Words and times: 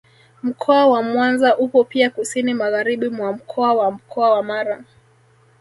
Mkoa 0.43 0.87
wa 0.87 1.03
Mwanza 1.03 1.57
upo 1.57 1.83
pia 1.83 2.09
kusini 2.09 2.53
magharibi 2.53 3.09
mwa 3.09 3.33
mkoa 3.33 3.73
wa 3.73 3.91
Mkoa 3.91 4.31
wa 4.33 4.43
Mara 4.43 4.83